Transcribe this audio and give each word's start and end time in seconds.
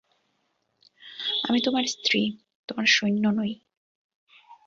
আমি 1.43 1.59
তোমার 1.61 1.85
স্ত্রী, 1.87 2.21
তোমার 2.69 2.85
সৈন্য 2.87 3.25
নই। 3.31 3.51